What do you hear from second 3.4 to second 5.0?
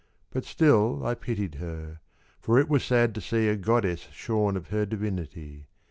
A goddess shorn of her